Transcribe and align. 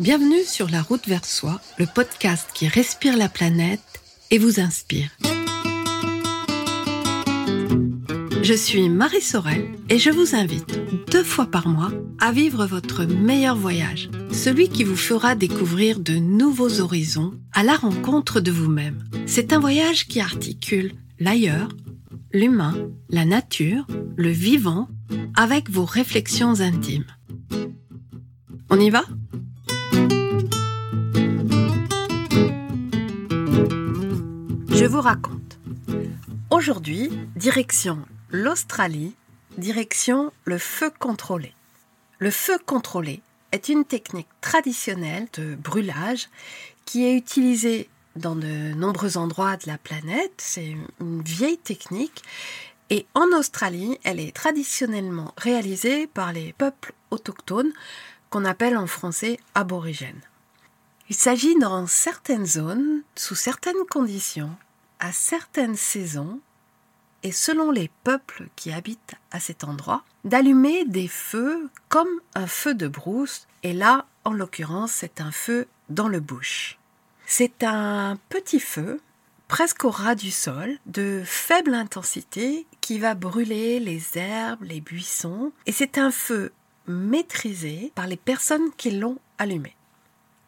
Bienvenue 0.00 0.44
sur 0.44 0.70
La 0.70 0.80
route 0.80 1.06
vers 1.06 1.26
soi, 1.26 1.60
le 1.76 1.84
podcast 1.84 2.48
qui 2.54 2.66
respire 2.66 3.18
la 3.18 3.28
planète 3.28 4.00
et 4.30 4.38
vous 4.38 4.58
inspire. 4.58 5.10
Je 8.42 8.54
suis 8.54 8.88
Marie 8.88 9.20
Sorel 9.20 9.68
et 9.90 9.98
je 9.98 10.08
vous 10.08 10.34
invite 10.34 10.80
deux 11.10 11.22
fois 11.22 11.44
par 11.50 11.68
mois 11.68 11.92
à 12.18 12.32
vivre 12.32 12.64
votre 12.64 13.04
meilleur 13.04 13.56
voyage, 13.56 14.08
celui 14.32 14.70
qui 14.70 14.84
vous 14.84 14.96
fera 14.96 15.34
découvrir 15.34 16.00
de 16.00 16.14
nouveaux 16.14 16.80
horizons 16.80 17.34
à 17.52 17.62
la 17.62 17.76
rencontre 17.76 18.40
de 18.40 18.50
vous-même. 18.50 19.04
C'est 19.26 19.52
un 19.52 19.60
voyage 19.60 20.08
qui 20.08 20.22
articule 20.22 20.94
l'ailleurs, 21.18 21.68
l'humain, 22.32 22.74
la 23.10 23.26
nature, 23.26 23.86
le 24.16 24.30
vivant, 24.30 24.88
avec 25.36 25.68
vos 25.68 25.84
réflexions 25.84 26.62
intimes. 26.62 27.04
On 28.70 28.80
y 28.80 28.88
va? 28.88 29.04
Je 34.80 34.86
vous 34.86 35.02
raconte. 35.02 35.58
Aujourd'hui, 36.48 37.10
direction 37.36 37.98
l'Australie, 38.30 39.14
direction 39.58 40.32
le 40.46 40.56
feu 40.56 40.90
contrôlé. 40.98 41.54
Le 42.18 42.30
feu 42.30 42.56
contrôlé 42.64 43.20
est 43.52 43.68
une 43.68 43.84
technique 43.84 44.30
traditionnelle 44.40 45.28
de 45.34 45.54
brûlage 45.54 46.30
qui 46.86 47.04
est 47.04 47.14
utilisée 47.14 47.90
dans 48.16 48.34
de 48.34 48.72
nombreux 48.72 49.18
endroits 49.18 49.58
de 49.58 49.66
la 49.66 49.76
planète. 49.76 50.32
C'est 50.38 50.74
une 50.98 51.22
vieille 51.24 51.58
technique 51.58 52.22
et 52.88 53.04
en 53.12 53.38
Australie, 53.38 53.98
elle 54.02 54.18
est 54.18 54.34
traditionnellement 54.34 55.34
réalisée 55.36 56.06
par 56.06 56.32
les 56.32 56.54
peuples 56.54 56.94
autochtones 57.10 57.74
qu'on 58.30 58.46
appelle 58.46 58.78
en 58.78 58.86
français 58.86 59.38
aborigènes. 59.54 60.22
Il 61.10 61.16
s'agit 61.16 61.58
dans 61.58 61.86
certaines 61.86 62.46
zones, 62.46 63.02
sous 63.14 63.34
certaines 63.34 63.84
conditions, 63.90 64.56
à 65.00 65.12
certaines 65.12 65.76
saisons, 65.76 66.40
et 67.22 67.32
selon 67.32 67.70
les 67.70 67.90
peuples 68.04 68.48
qui 68.56 68.72
habitent 68.72 69.14
à 69.30 69.40
cet 69.40 69.64
endroit, 69.64 70.04
d'allumer 70.24 70.84
des 70.84 71.08
feux 71.08 71.68
comme 71.88 72.20
un 72.34 72.46
feu 72.46 72.74
de 72.74 72.88
brousse, 72.88 73.46
et 73.62 73.72
là, 73.72 74.06
en 74.24 74.32
l'occurrence, 74.32 74.92
c'est 74.92 75.20
un 75.20 75.32
feu 75.32 75.66
dans 75.88 76.08
le 76.08 76.20
bush. 76.20 76.78
C'est 77.26 77.62
un 77.62 78.18
petit 78.28 78.60
feu, 78.60 79.00
presque 79.48 79.84
au 79.84 79.90
ras 79.90 80.14
du 80.14 80.30
sol, 80.30 80.78
de 80.86 81.22
faible 81.24 81.74
intensité, 81.74 82.66
qui 82.80 82.98
va 82.98 83.14
brûler 83.14 83.80
les 83.80 84.18
herbes, 84.18 84.62
les 84.62 84.80
buissons, 84.80 85.52
et 85.66 85.72
c'est 85.72 85.98
un 85.98 86.10
feu 86.10 86.52
maîtrisé 86.86 87.92
par 87.94 88.06
les 88.06 88.16
personnes 88.16 88.70
qui 88.76 88.90
l'ont 88.90 89.18
allumé. 89.38 89.76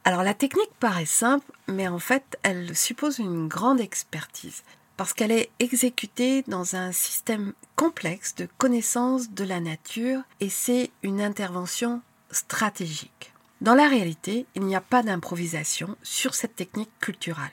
Alors 0.04 0.24
la 0.24 0.34
technique 0.34 0.72
paraît 0.80 1.06
simple, 1.06 1.50
mais 1.68 1.86
en 1.86 1.98
fait 1.98 2.38
elle 2.42 2.76
suppose 2.76 3.18
une 3.18 3.46
grande 3.46 3.80
expertise 3.80 4.62
parce 4.96 5.14
qu'elle 5.14 5.32
est 5.32 5.50
exécutée 5.58 6.42
dans 6.48 6.76
un 6.76 6.92
système 6.92 7.52
complexe 7.76 8.34
de 8.34 8.48
connaissance 8.58 9.30
de 9.30 9.44
la 9.44 9.60
nature 9.60 10.20
et 10.40 10.48
c'est 10.48 10.90
une 11.02 11.20
intervention 11.20 12.02
stratégique. 12.30 13.32
Dans 13.60 13.74
la 13.74 13.88
réalité, 13.88 14.46
il 14.54 14.62
n'y 14.62 14.74
a 14.74 14.80
pas 14.80 15.02
d'improvisation 15.02 15.96
sur 16.02 16.34
cette 16.34 16.56
technique 16.56 16.90
culturelle, 17.00 17.50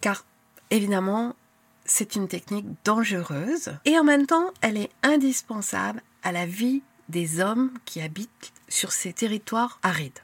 car 0.00 0.24
évidemment, 0.70 1.34
c'est 1.84 2.16
une 2.16 2.28
technique 2.28 2.66
dangereuse 2.84 3.74
et 3.84 3.98
en 3.98 4.04
même 4.04 4.26
temps, 4.26 4.52
elle 4.62 4.78
est 4.78 4.90
indispensable 5.02 6.02
à 6.22 6.32
la 6.32 6.46
vie 6.46 6.82
des 7.10 7.40
hommes 7.40 7.72
qui 7.84 8.00
habitent 8.00 8.52
sur 8.68 8.92
ces 8.92 9.12
territoires 9.12 9.78
arides. 9.82 10.20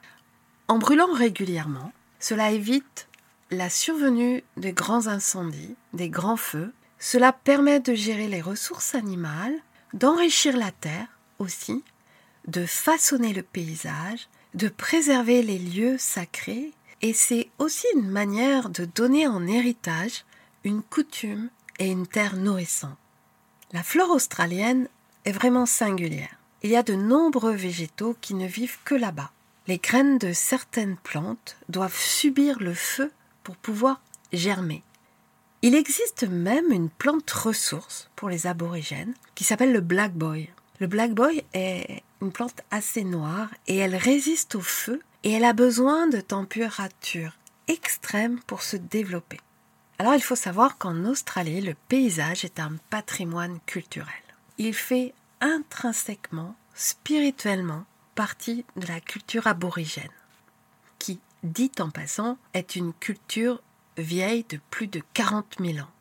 En 0.67 0.77
brûlant 0.77 1.11
régulièrement, 1.13 1.93
cela 2.19 2.51
évite 2.51 3.07
la 3.51 3.69
survenue 3.69 4.43
de 4.57 4.69
grands 4.69 5.07
incendies, 5.07 5.75
des 5.93 6.09
grands 6.09 6.37
feux. 6.37 6.73
Cela 6.99 7.31
permet 7.31 7.79
de 7.79 7.93
gérer 7.93 8.27
les 8.27 8.41
ressources 8.41 8.95
animales, 8.95 9.55
d'enrichir 9.93 10.57
la 10.57 10.71
terre 10.71 11.07
aussi, 11.39 11.83
de 12.47 12.65
façonner 12.65 13.33
le 13.33 13.43
paysage, 13.43 14.27
de 14.55 14.67
préserver 14.67 15.41
les 15.41 15.59
lieux 15.59 15.97
sacrés, 15.97 16.73
et 17.01 17.13
c'est 17.13 17.49
aussi 17.59 17.87
une 17.95 18.09
manière 18.09 18.69
de 18.69 18.85
donner 18.85 19.27
en 19.27 19.45
héritage 19.47 20.25
une 20.63 20.81
coutume 20.81 21.49
et 21.79 21.87
une 21.87 22.07
terre 22.07 22.35
nourrissante. 22.35 22.97
La 23.71 23.83
flore 23.83 24.11
australienne 24.11 24.89
est 25.25 25.31
vraiment 25.31 25.65
singulière. 25.65 26.35
Il 26.63 26.71
y 26.71 26.75
a 26.75 26.83
de 26.83 26.95
nombreux 26.95 27.53
végétaux 27.53 28.17
qui 28.19 28.33
ne 28.33 28.47
vivent 28.47 28.79
que 28.83 28.95
là-bas. 28.95 29.31
Les 29.67 29.79
graines 29.79 30.17
de 30.17 30.31
certaines 30.31 30.95
plantes 30.95 31.57
doivent 31.67 31.99
subir 31.99 32.57
le 32.59 32.73
feu 32.73 33.11
pour 33.43 33.57
pouvoir 33.57 34.01
germer. 34.31 34.81
Il 35.61 35.75
existe 35.75 36.23
même 36.23 36.71
une 36.71 36.89
plante 36.89 37.29
ressource 37.29 38.09
pour 38.15 38.29
les 38.29 38.47
aborigènes 38.47 39.13
qui 39.35 39.43
s'appelle 39.43 39.73
le 39.73 39.81
black 39.81 40.13
boy. 40.13 40.49
Le 40.79 40.87
black 40.87 41.13
boy 41.13 41.43
est 41.53 42.03
une 42.21 42.31
plante 42.31 42.61
assez 42.71 43.03
noire 43.03 43.49
et 43.67 43.75
elle 43.75 43.95
résiste 43.95 44.55
au 44.55 44.61
feu 44.61 45.01
et 45.23 45.33
elle 45.33 45.43
a 45.43 45.53
besoin 45.53 46.07
de 46.07 46.21
température 46.21 47.33
extrême 47.67 48.39
pour 48.47 48.61
se 48.61 48.77
développer. 48.77 49.39
Alors 49.99 50.13
il 50.13 50.23
faut 50.23 50.35
savoir 50.35 50.77
qu'en 50.77 51.03
Australie, 51.03 51.59
le 51.59 51.75
paysage 51.89 52.45
est 52.45 52.59
un 52.61 52.77
patrimoine 52.89 53.59
culturel. 53.65 54.13
Il 54.57 54.73
fait 54.73 55.13
intrinsèquement, 55.41 56.55
spirituellement, 56.73 57.83
partie 58.17 58.65
de 58.77 58.87
la 58.87 58.99
culture 58.99 59.45
aborigène, 59.45 60.09
qui, 60.97 61.19
dit 61.43 61.71
en 61.79 61.91
passant, 61.91 62.39
est 62.55 62.75
une 62.75 62.91
culture 62.93 63.61
vieille 63.95 64.43
de 64.49 64.59
plus 64.71 64.87
de 64.87 65.03
40 65.13 65.57
000 65.59 65.77
ans. 65.77 65.91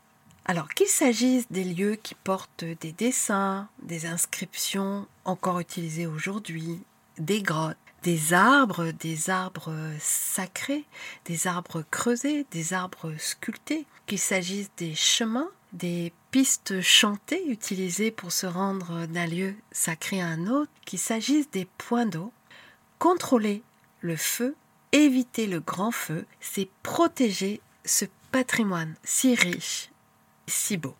Alors 0.46 0.70
qu'il 0.70 0.86
s'agisse 0.86 1.44
des 1.50 1.64
lieux 1.64 1.96
qui 1.96 2.14
portent 2.14 2.64
des 2.64 2.92
dessins, 2.92 3.68
des 3.82 4.06
inscriptions 4.06 5.06
encore 5.26 5.60
utilisées 5.60 6.06
aujourd'hui, 6.06 6.80
des 7.18 7.42
grottes, 7.42 7.76
des 8.02 8.32
arbres, 8.32 8.92
des 8.92 9.28
arbres 9.28 9.74
sacrés, 10.00 10.86
des 11.26 11.46
arbres 11.46 11.84
creusés, 11.90 12.46
des 12.50 12.72
arbres 12.72 13.12
sculptés, 13.18 13.84
qu'il 14.06 14.18
s'agisse 14.18 14.70
des 14.78 14.94
chemins, 14.94 15.50
des 15.76 16.12
pistes 16.30 16.80
chantées 16.80 17.48
utilisées 17.48 18.10
pour 18.10 18.32
se 18.32 18.46
rendre 18.46 19.06
d'un 19.06 19.26
lieu 19.26 19.54
sacré 19.72 20.20
à 20.20 20.26
un 20.26 20.46
autre, 20.46 20.70
qu'il 20.84 20.98
s'agisse 20.98 21.50
des 21.50 21.66
points 21.78 22.06
d'eau, 22.06 22.32
contrôler 22.98 23.62
le 24.00 24.16
feu, 24.16 24.56
éviter 24.92 25.46
le 25.46 25.60
grand 25.60 25.90
feu, 25.90 26.26
c'est 26.40 26.68
protéger 26.82 27.60
ce 27.84 28.06
patrimoine 28.32 28.94
si 29.04 29.34
riche, 29.34 29.90
si 30.46 30.76
beau 30.76 30.94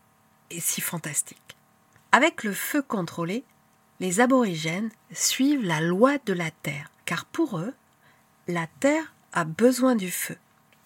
et 0.50 0.60
si 0.60 0.80
fantastique. 0.80 1.56
Avec 2.12 2.44
le 2.44 2.52
feu 2.52 2.82
contrôlé, 2.82 3.44
les 4.00 4.20
aborigènes 4.20 4.90
suivent 5.12 5.64
la 5.64 5.80
loi 5.80 6.18
de 6.26 6.32
la 6.32 6.50
terre, 6.50 6.90
car 7.04 7.24
pour 7.24 7.58
eux, 7.58 7.74
la 8.46 8.66
terre 8.80 9.14
a 9.32 9.44
besoin 9.44 9.96
du 9.96 10.10
feu. 10.10 10.36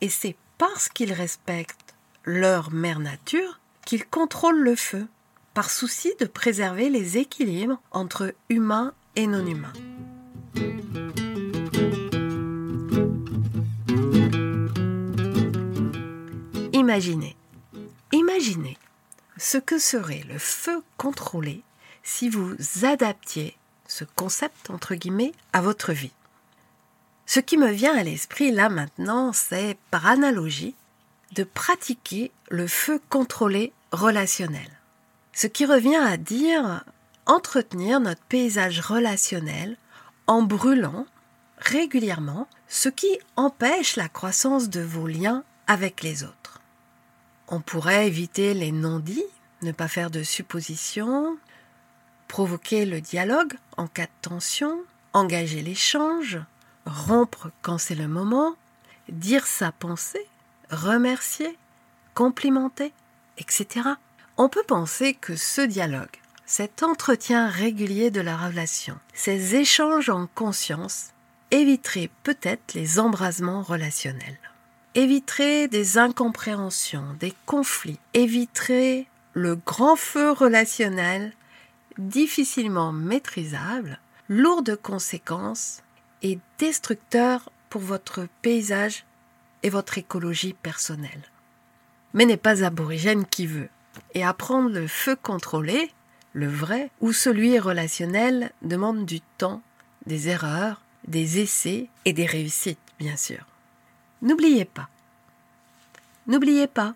Et 0.01 0.09
c'est 0.09 0.37
parce 0.59 0.89
qu'ils 0.89 1.12
respectent 1.12 1.95
leur 2.25 2.71
mère 2.71 3.01
nature 3.01 3.61
qu'ils 3.84 4.06
contrôlent 4.06 4.62
le 4.62 4.76
feu, 4.76 5.06
par 5.54 5.70
souci 5.70 6.12
de 6.20 6.26
préserver 6.26 6.91
les 6.91 7.18
équilibres 7.18 7.80
entre 7.91 8.34
humains 8.48 8.94
et 9.16 9.26
non 9.26 9.44
humains. 9.46 9.72
Imaginez, 16.72 17.36
imaginez 18.12 18.78
ce 19.36 19.59
que 19.59 19.78
serait 19.78 20.24
le 20.28 20.38
feu 20.38 20.83
contrôlé 20.97 21.62
si 22.03 22.28
vous 22.28 22.54
adaptiez 22.83 23.56
ce 23.86 24.04
concept 24.04 24.71
entre 24.71 24.94
guillemets 24.94 25.33
à 25.53 25.60
votre 25.60 25.92
vie. 25.92 26.12
Ce 27.26 27.38
qui 27.38 27.56
me 27.56 27.71
vient 27.71 27.97
à 27.97 28.03
l'esprit 28.03 28.50
là 28.50 28.68
maintenant, 28.68 29.33
c'est 29.33 29.76
par 29.91 30.06
analogie 30.06 30.74
de 31.32 31.44
pratiquer 31.44 32.32
le 32.48 32.66
feu 32.66 33.00
contrôlé 33.09 33.72
relationnel. 33.92 34.71
Ce 35.32 35.47
qui 35.47 35.65
revient 35.65 35.97
à 35.97 36.16
dire 36.16 36.84
entretenir 37.27 38.00
notre 38.00 38.22
paysage 38.22 38.80
relationnel 38.80 39.77
en 40.27 40.42
brûlant 40.42 41.06
régulièrement 41.59 42.48
ce 42.68 42.88
qui 42.88 43.18
empêche 43.36 43.97
la 43.97 44.09
croissance 44.09 44.71
de 44.71 44.80
vos 44.80 45.06
liens 45.06 45.44
avec 45.66 46.03
les 46.03 46.24
autres. 46.24 46.60
On 47.48 47.60
pourrait 47.60 48.06
éviter 48.06 48.54
les 48.54 48.72
non-dits, 48.72 49.24
ne 49.62 49.72
pas 49.72 49.88
faire 49.88 50.10
de 50.10 50.22
suppositions, 50.22 51.36
provoquer 52.28 52.86
le 52.86 53.00
dialogue 53.00 53.54
en 53.76 53.86
cas 53.86 54.06
de 54.06 54.10
tension, 54.22 54.78
engager 55.12 55.62
l'échange, 55.62 56.38
rompre 56.86 57.50
quand 57.60 57.78
c'est 57.78 57.94
le 57.94 58.09
moment, 58.09 58.54
dire 59.09 59.47
sa 59.47 59.72
pensée, 59.72 60.26
remercier, 60.71 61.59
complimenter, 62.15 62.93
etc. 63.39 63.89
On 64.37 64.49
peut 64.49 64.65
penser 64.67 65.15
que 65.15 65.37
ce 65.37 65.61
dialogue, 65.61 66.09
cet 66.47 66.83
entretien 66.83 67.49
régulier 67.49 68.11
de 68.11 68.21
la 68.21 68.37
relation, 68.37 68.99
ces 69.15 69.57
échanges 69.57 70.11
en 70.11 70.27
conscience, 70.34 71.11
éviterez 71.51 72.11
peut-être 72.22 72.75
les 72.75 72.99
embrasements 72.99 73.63
relationnels. 73.63 74.39
Éviterez 74.95 75.69
des 75.69 75.99
incompréhensions, 75.99 77.15
des 77.21 77.33
conflits. 77.47 78.01
Éviterez 78.13 79.07
le 79.34 79.55
grand 79.55 79.95
feu 79.95 80.33
relationnel 80.33 81.33
difficilement 81.99 82.93
maîtrisable, 82.93 84.01
lourd 84.28 84.63
de 84.63 84.75
conséquences 84.75 85.83
et 86.22 86.39
destructeur 86.59 87.51
pour 87.69 87.83
votre 87.83 88.27
paysage 88.43 89.05
et 89.62 89.71
votre 89.71 89.98
écologie 89.98 90.54
personnelle. 90.54 91.22
Mais 92.15 92.27
n'est 92.27 92.36
pas 92.36 92.65
aborigène 92.65 93.27
qui 93.27 93.47
veut. 93.47 93.68
Et 94.15 94.24
apprendre 94.24 94.71
le 94.71 94.86
feu 94.86 95.16
contrôlé, 95.16 95.92
le 96.33 96.48
vrai, 96.48 96.91
ou 97.01 97.12
celui 97.12 97.59
relationnel 97.59 98.53
demande 98.62 99.04
du 99.04 99.21
temps, 99.21 99.62
des 100.07 100.28
erreurs, 100.28 100.80
des 101.07 101.41
essais 101.41 101.89
et 102.04 102.12
des 102.12 102.27
réussites, 102.27 102.78
bien 102.98 103.16
sûr. 103.16 103.45
N'oubliez 104.22 104.65
pas. 104.65 104.89
N'oubliez 106.27 106.66
pas, 106.66 106.95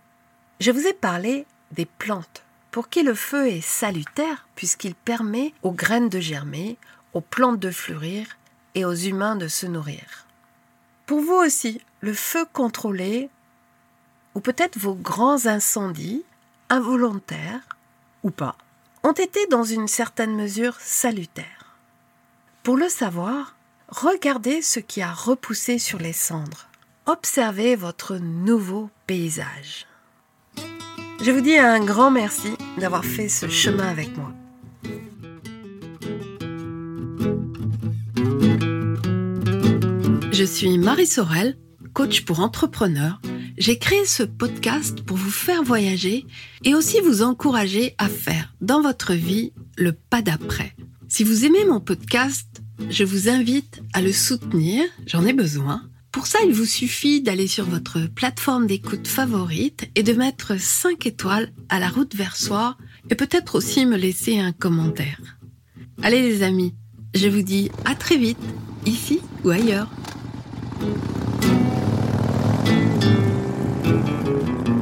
je 0.60 0.70
vous 0.70 0.86
ai 0.86 0.92
parlé 0.92 1.46
des 1.72 1.86
plantes, 1.86 2.44
pour 2.70 2.88
qui 2.88 3.02
le 3.02 3.14
feu 3.14 3.48
est 3.48 3.60
salutaire 3.60 4.46
puisqu'il 4.54 4.94
permet 4.94 5.52
aux 5.62 5.72
graines 5.72 6.08
de 6.08 6.20
germer, 6.20 6.76
aux 7.12 7.20
plantes 7.20 7.58
de 7.58 7.70
fleurir 7.70 8.26
et 8.74 8.84
aux 8.84 8.94
humains 8.94 9.36
de 9.36 9.48
se 9.48 9.66
nourrir. 9.66 10.26
Pour 11.06 11.20
vous 11.20 11.34
aussi, 11.34 11.80
le 12.00 12.14
feu 12.14 12.46
contrôlé, 12.52 13.28
ou 14.34 14.40
peut-être 14.40 14.78
vos 14.78 14.94
grands 14.94 15.46
incendies, 15.46 16.24
involontaires 16.70 17.68
ou 18.22 18.30
pas, 18.30 18.56
ont 19.02 19.12
été 19.12 19.46
dans 19.48 19.64
une 19.64 19.86
certaine 19.86 20.34
mesure 20.34 20.76
salutaires. 20.80 21.76
Pour 22.62 22.76
le 22.78 22.88
savoir, 22.88 23.54
regardez 23.88 24.62
ce 24.62 24.80
qui 24.80 25.02
a 25.02 25.12
repoussé 25.12 25.78
sur 25.78 25.98
les 25.98 26.14
cendres. 26.14 26.68
Observez 27.06 27.76
votre 27.76 28.16
nouveau 28.16 28.88
paysage. 29.06 29.86
Je 31.20 31.30
vous 31.30 31.42
dis 31.42 31.58
un 31.58 31.84
grand 31.84 32.10
merci 32.10 32.54
d'avoir 32.78 33.04
fait 33.04 33.28
ce 33.28 33.48
chemin 33.48 33.88
avec 33.88 34.16
moi. 34.16 34.32
Je 40.34 40.42
suis 40.42 40.78
Marie 40.78 41.06
Sorel, 41.06 41.56
coach 41.92 42.22
pour 42.22 42.40
entrepreneurs. 42.40 43.22
J'ai 43.56 43.78
créé 43.78 44.04
ce 44.04 44.24
podcast 44.24 45.00
pour 45.02 45.16
vous 45.16 45.30
faire 45.30 45.62
voyager 45.62 46.26
et 46.64 46.74
aussi 46.74 46.98
vous 46.98 47.22
encourager 47.22 47.94
à 47.98 48.08
faire 48.08 48.52
dans 48.60 48.82
votre 48.82 49.12
vie 49.12 49.52
le 49.76 49.92
pas 49.92 50.22
d'après. 50.22 50.74
Si 51.06 51.22
vous 51.22 51.44
aimez 51.44 51.64
mon 51.64 51.78
podcast, 51.78 52.48
je 52.90 53.04
vous 53.04 53.28
invite 53.28 53.80
à 53.92 54.02
le 54.02 54.12
soutenir, 54.12 54.82
j'en 55.06 55.24
ai 55.24 55.32
besoin. 55.32 55.88
Pour 56.10 56.26
ça, 56.26 56.40
il 56.44 56.52
vous 56.52 56.66
suffit 56.66 57.22
d'aller 57.22 57.46
sur 57.46 57.66
votre 57.66 58.00
plateforme 58.12 58.66
d'écoute 58.66 59.06
favorite 59.06 59.88
et 59.94 60.02
de 60.02 60.14
mettre 60.14 60.58
5 60.58 61.06
étoiles 61.06 61.52
à 61.68 61.78
la 61.78 61.88
route 61.90 62.16
vers 62.16 62.34
soi 62.34 62.76
et 63.08 63.14
peut-être 63.14 63.54
aussi 63.54 63.86
me 63.86 63.96
laisser 63.96 64.40
un 64.40 64.50
commentaire. 64.50 65.38
Allez 66.02 66.22
les 66.22 66.42
amis, 66.42 66.74
je 67.14 67.28
vous 67.28 67.42
dis 67.42 67.70
à 67.84 67.94
très 67.94 68.16
vite, 68.16 68.38
ici 68.84 69.20
ou 69.44 69.50
ailleurs. 69.50 69.88
Thank 70.76 70.96
you. 74.68 74.73